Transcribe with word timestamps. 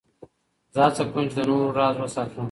زه 0.73 0.79
هڅه 0.87 1.03
کوم، 1.11 1.25
چي 1.29 1.35
د 1.37 1.39
نورو 1.49 1.67
راز 1.79 1.95
وساتم. 1.99 2.39